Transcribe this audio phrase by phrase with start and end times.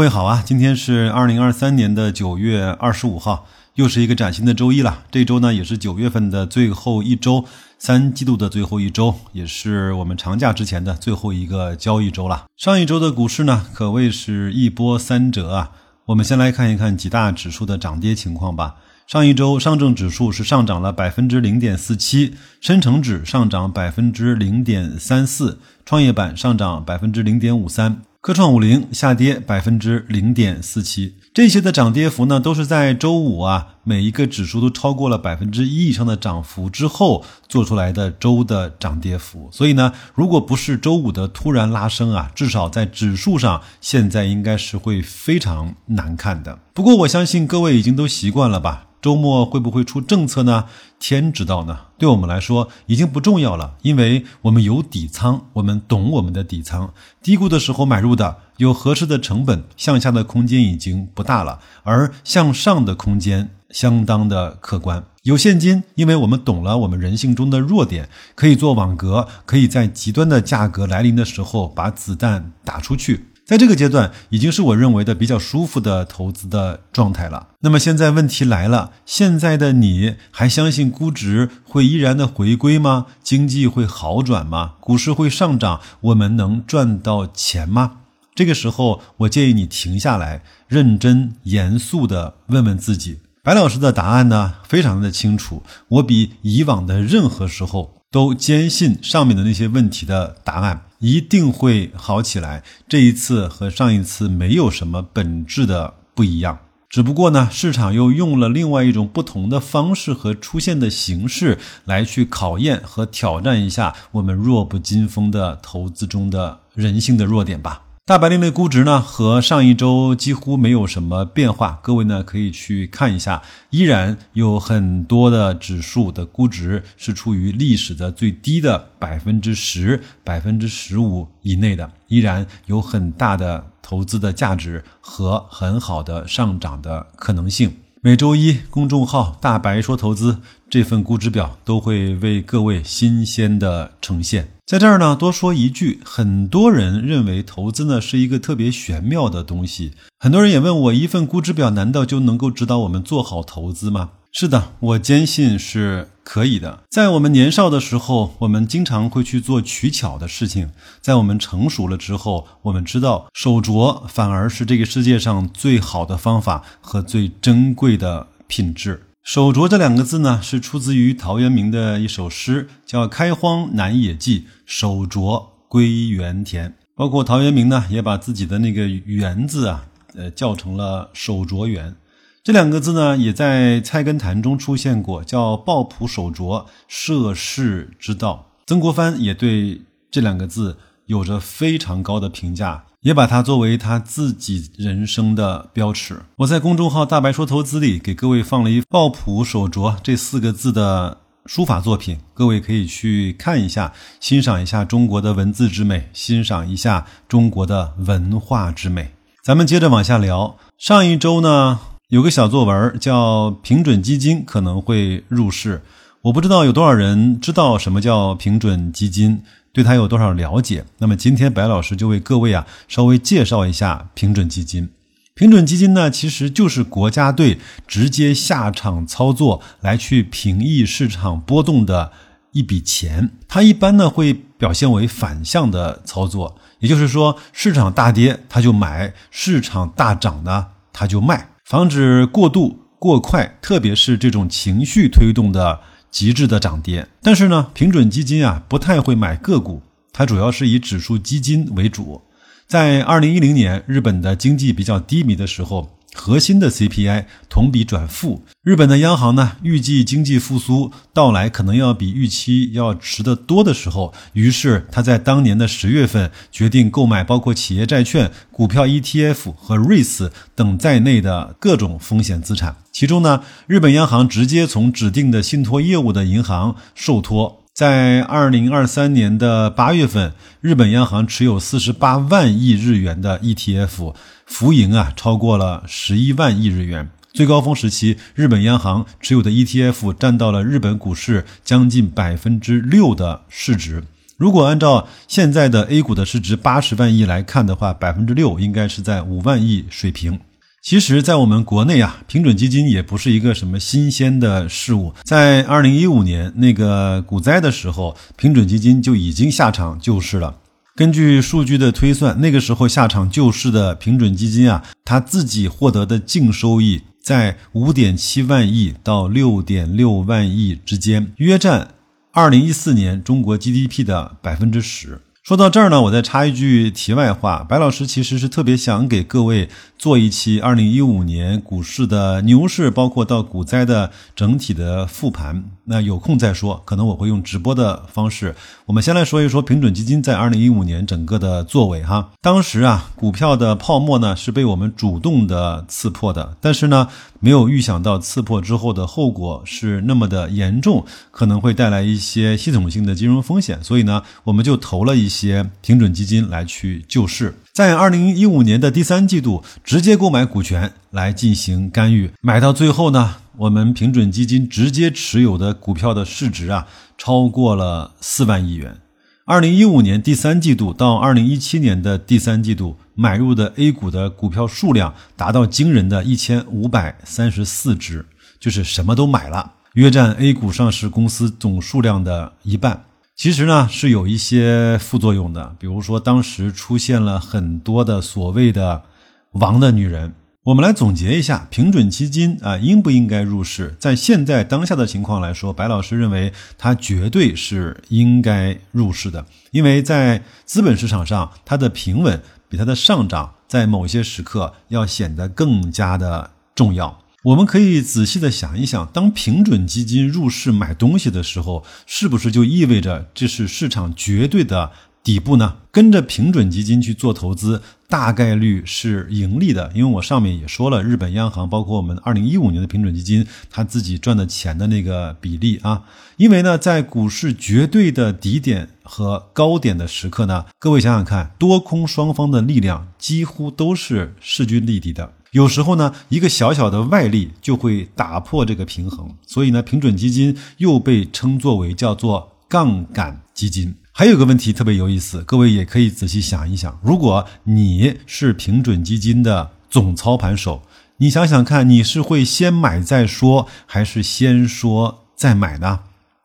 [0.00, 5.02] 各位好啊，今天是二零二三年的九月二十五号，又是一个崭新的周一了。
[5.10, 7.44] 这周呢也是九月份的最后一周，
[7.78, 12.46] 三季度的最后一周，也是我们长假之前的最后一个交易周了。
[12.56, 15.72] 上一周的股市呢可谓是一波三折啊。
[16.06, 18.76] 我们先来看一看几大指数的涨跌情况吧。
[19.06, 28.00] 上一周上证指数是上涨了百分之零点四七，深成指上涨百分之零点三四，创业板上涨百分之零点五三。
[28.22, 39.48] 科创五零下跌百分之零点四七，这些的涨跌幅呢，都是在周五啊，每一个指数都超过了百分之一以上的涨幅之后做出来的周的涨跌幅。
[39.50, 46.58] 所以呢，如果不是周五的突然拉升啊，至少在指数上现在应该是会非常难看的。
[46.74, 48.88] 不过我相信各位已经都习惯了吧。
[49.00, 50.66] 周末会不会出政策呢？
[50.98, 51.78] 天知道呢。
[51.98, 56.92] 对我们来说已经不重要了，因为我们有底仓，我们懂我们的底仓。
[57.22, 65.04] 低估的时候买入的，有合适的成本，向下的空间已经不大了，而向上的空间相当的客观。
[65.22, 73.26] 有现金，因为我们懂了我们人性中的弱点，可以做网格，可以在极端的价格来临的时候把子弹打出去。
[73.50, 77.48] 在这个阶段，已经是我认为的比较舒服的投资的状态了。
[77.62, 83.06] 那么现在问题来了，现在的你还相信估值会依然的回归吗？
[83.24, 84.74] 经济会好转吗？
[84.78, 85.80] 股市会上涨？
[86.02, 88.02] 我们能赚到钱吗？
[88.36, 93.18] 这个时候，我建议你停下来，认真严肃的问问自己。
[93.42, 95.64] 白老师的答案呢，非常的清楚。
[95.88, 100.82] 我比以往的任何时候都坚信上面的那些问题的答案。
[101.00, 102.62] 一定会好起来。
[102.88, 117.82] 这一次和上一次没有什么本质的不一样，只不过呢，市场又用了另外一种不同的方式和出现的形式来去考验和挑战一下我们弱不禁风的投资中的人性的弱点吧。
[118.06, 121.78] 大白领的估值呢，和上一周几乎没有什么变化。
[121.80, 137.72] 各位呢可以去看一下，依然有很多的指数的估值是处于历史的最低的百分之十、百分之十五以内的，依然有很大的投资的价值和很好的上涨的可能性。
[138.00, 144.48] 每周一，公众号“大白说投资”这份估值表都会为各位新鲜的呈现。
[144.70, 149.94] 在这儿呢，多说一句，很多人认为投资呢是一个特别玄妙的东西。
[150.16, 154.10] 很多人也问我，一份估值表难道就能够指导我们做好投资吗？
[154.30, 156.84] 是的，我坚信是可以的。
[156.88, 160.68] 在我们年少的时候，我们经常会去做取巧的事情；
[161.00, 169.02] 在我们成熟了之后，我们知道手镯反而是这个世界上最好的方法和最珍贵的品质。
[169.22, 176.70] 手镯这两个字呢，是出自于陶渊明的一首诗，叫《开荒南野际，手镯归园田》。
[176.96, 181.94] 包括陶渊明呢，也把自己的那个“园”字啊，呃，叫成了手镯园。
[182.42, 188.52] 这两个字呢，也在《菜根谭》中出现过，叫“抱朴守拙，涉世之道”。
[188.66, 196.20] 曾国藩也对这两个字有着非常高的评价，也把它作为他自己人生的标尺。
[196.36, 201.16] 我在公众号“大白说投资”里给各位放了一“抱朴守拙”这四个字的
[201.46, 209.10] 书法作品，各位可以去看一下，欣赏一下中国的文字之美，欣赏一下中国的文化之美。
[209.42, 211.80] 咱们接着往下聊，上一周呢。
[212.10, 215.80] 有个小作文叫“平准基金可能会入市”，
[216.22, 220.84] 我不知道有多少人知道什么叫平准基金，对它有多少了解。
[220.98, 224.90] 那么今天白老师就为各位啊稍微介绍一下平准基金。
[225.34, 232.12] 平准基金呢，其实就是国家队直接下场操作来去平抑市场波动的
[232.52, 233.30] 一笔钱。
[233.48, 241.48] 它一般呢会表现为反向的操作，也就是说市场大跌它就买，市场大涨呢它就卖。
[241.64, 247.06] 防止过度过快，特别是这种情绪推动的极致的涨跌。
[247.22, 249.82] 但是呢，平准基金啊不太会买个股，
[250.12, 252.22] 它主要是以指数基金为主。
[252.66, 255.96] 在二零一零年，日本的经济比较低迷的时候。
[256.14, 272.76] 核心的 CPI 同比转负，日本的央行呢预计经济复苏到来可能要比预期要迟得多的时候，于是他在当年的十月份决定购买包括企业债券、股票 ETF 和 REITs 等在内的各种风险资产。
[272.92, 277.58] 其中呢，日本央行直接从指定的信托业务的银行受托。
[277.72, 284.14] 在二零二三年的八月份，日本央行持有四十八万亿日元的 ETF，
[284.50, 287.08] 浮盈啊超过了十一万亿日元。
[287.32, 294.02] 最高峰时期，日本央行持有的 ETF 占到了日本股市将近百分之六的市值。
[294.36, 300.38] 如果按照现在的 A 股的市值八十万亿来看的话，百分之六应该是在五万亿水平。
[300.82, 305.14] 其实，在我们国内啊，平准基金也不是一个什么新鲜的事物。
[305.22, 310.56] 在二零一五年那个股灾的时候，平准基金就已经下场救市了。
[310.96, 321.94] 根据数据的推算，那个时候下场救市的平准基金啊，它自己获得的净收益在五点七万亿到六点六万亿之间，约占
[322.32, 325.20] 二零一四年中国 GDP 的百分之十。
[325.42, 335.64] 说到这儿呢，我再插一句题外话，白老师其实是特别想给各位做一期二零一五年股市的牛市，包括到股灾的整体的复盘。
[335.86, 338.54] 那有空再说，可能我会用直播的方式。
[338.86, 342.30] 我们先来说一说平准基金在二零一五年整个的作为哈。
[342.42, 347.08] 当时啊，股票的泡沫呢是被我们主动的刺破的，但是呢，
[347.40, 357.54] 没有预想到刺破之后的后果是那么的严重，可能会带来一些系统性的金融风险，所以呢，我们就投了一一些平准基金来去救市。
[357.72, 363.36] 在二零一五年的第三季度，直接购买股权来进行干预，买到最后呢。
[363.58, 368.96] 我们平准基金直接持有的股票的市值啊，超过了四万亿元。
[369.44, 378.26] 二零一五年第三季度到二零一七年的第三季度，买入的 A 股的股票数量达到惊人的一千五百三十四只，
[378.58, 383.04] 就是什么都买了，约占 A 股上市公司总数量的一半。
[383.40, 389.02] 其实呢，是有一些副作用的，比如说当时出现了很多的所谓的
[389.52, 390.34] “王的女人”。
[390.64, 393.96] 我们来总结一下，平准基金啊，应不应该入市？
[393.98, 407.18] 在现在当下的情况来说，白老师认为它绝对是应该入市的，因为在资本市场上，它的平稳比它的上涨在某些时刻要显得更加的重要。
[407.44, 414.92] 我们可以仔细的想一想，当平准基金入市买东西的时候，是不是就意味着这是市场绝对的？
[415.22, 419.92] 底部呢，跟着平准基金去做投资，大概率是盈利的。
[419.94, 426.04] 因为我上面也说了，日本央行包括我们二零一五年的平准基金，他自己赚的钱的那个比例啊。
[426.38, 435.34] 因为呢，在股市绝对的底点和高点的时刻呢，各位想想看，多空双方的力量几乎都是势均力敌的。
[435.52, 439.34] 有时候呢，一个小小的外力就会打破这个平衡。
[439.46, 443.94] 所以呢，平准基金又被称作为叫做杠杆基金。
[444.12, 450.82] 还有个问题特别有意思，各位也可以仔细想一想：如果你是平准基金的总操盘手，
[451.16, 456.00] 你想想看，你是会先买再说，还是先说再买呢？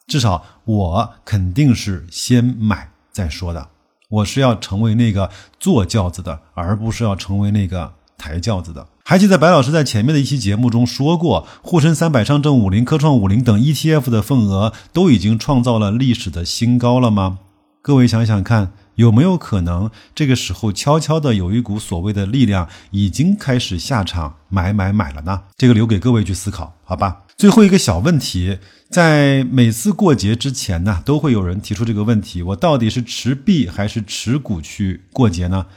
[0.08, 3.70] 至少我肯定是先买再说的。
[4.10, 5.30] 我是要成为那个
[5.60, 8.88] 坐轿子的，而不是要成为那个抬轿子的。
[9.08, 17.38] 还记得白老师在前面的一期节目中说过，沪深三百、上证五零、科创五零等 ETF 的份额都已经创造了历史的新高了吗？
[17.84, 25.44] 各位想想看，有没有可能这个时候悄悄的有一股所谓的力量已经开始下场买买买了呢？
[25.56, 27.26] 这个留给各位去思考，好吧？
[27.38, 28.58] 最后一个小问题，
[28.90, 35.68] 在每次过节之前呢，都会有人提出这个问题：我到底是持币还是持股去过节呢？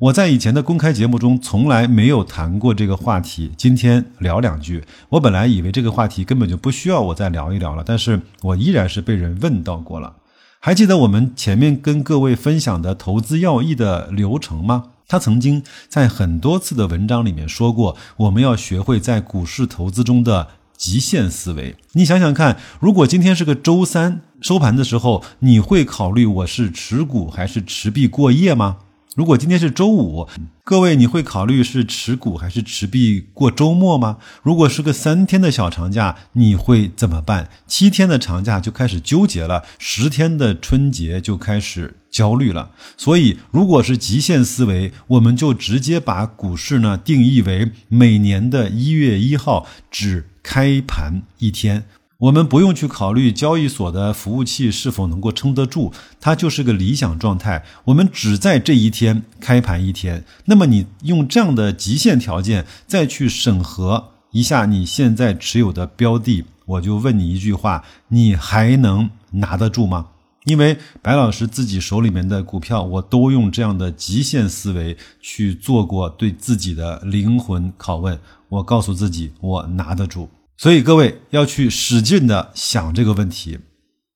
[0.00, 4.84] 我在以前的公开节目中从来没有谈过这个话题，今天聊两句。
[5.08, 10.14] 我本来以为这个话题根本就不需要我再聊一聊了，但是我依然是被人问到过了。
[10.60, 14.90] 还记得我们前面跟各位分享的投资要义的流程吗？
[15.08, 21.74] 他曾经在很多次的文章里面说过，我们要学会在股市投资中的极限思维。
[21.94, 28.76] 你想想看，如果今天是个周三收盘的时候，你会考虑我是持股还是持币过夜吗？
[29.18, 30.28] 如果今天是周五，
[30.62, 34.18] 各位你会考虑是持股还是持币过周末吗？
[34.44, 37.50] 如果是个三天的小长假，你会怎么办？
[37.66, 42.70] 七天的长假就开始纠结了，十天的春节就开始焦虑了。
[42.96, 51.82] 所以，如果是极限思维，我们就直接把股市呢定义为每年的一月一号只开盘一天。
[52.18, 57.64] 我们不用去考虑交易所的服务器是否能够撑得住，它就是个理想状态。
[57.84, 60.24] 我们只在这一天开盘一天。
[60.46, 70.08] 那么你用这样的极限条件再去审核一下你现在持有的标的，我就问你一句话：你还能拿得住吗？
[70.44, 78.18] 因为白老师自己手里面的股票，我都用这样的极限思维去做过对自己的灵魂拷问。
[78.48, 80.28] 我告诉自己，我拿得住。
[80.58, 83.60] 所以各位要去使劲的想这个问题，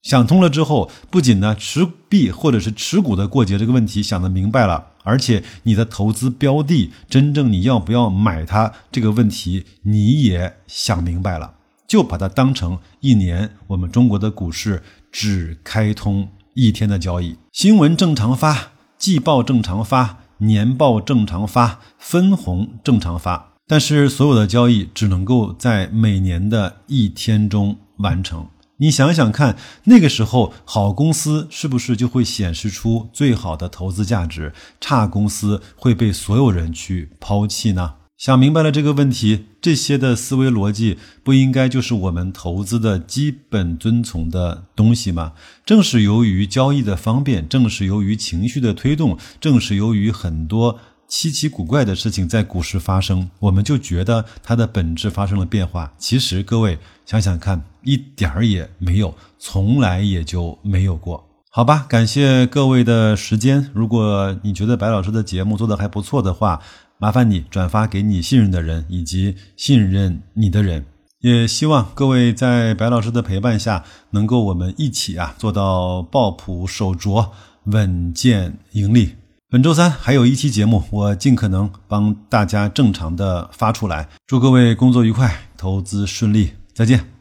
[0.03, 11.55] 想通了之后，不仅呢持币或者是持股的过节这个问题想得明白了，而且你的投资标的真正你要不要买它这个问题你也想明白了，
[11.87, 14.83] 就把它当成一年我们中国的股市
[15.13, 17.37] 只开通一天的交易。
[17.53, 28.47] 新闻正常发，季报正常发，年报正常发，分红正常发，但是所有的交易只能够在每年的一天中完成。
[28.76, 34.52] 你想想看，那个时候好公司是不是就会显示出最好的投资价值？
[34.79, 37.95] 差公司会被所有人去抛弃呢？
[38.19, 45.33] 想明白了这个问题，这些的思维逻辑不应该就是我们投资的基本遵从的东西吗？
[45.64, 50.79] 正是由于交易的方便，正是由于情绪的推动，正是由于很多
[51.12, 55.92] 稀奇古怪的事情在股市发生，我们就觉得它的本质发生了变化。
[55.99, 61.23] 其实各位想想看，一点儿也没有，从来也就没有过。
[61.50, 63.71] 好吧，感谢各位的时间。
[63.75, 66.62] 如果你觉得白老师的节目做的还不错的话，
[66.97, 70.87] 麻烦你转发给你信任的人以及信任你的人，
[71.21, 77.31] 也希望各位在白老师的陪伴下，能够我们一起啊做到抱朴守拙、
[77.64, 79.16] 稳健盈利。
[79.52, 84.09] 本周三还有一期节目，我尽可能帮大家正常的发出来。
[84.26, 87.12] 祝各位工作愉快，投资顺利，再见。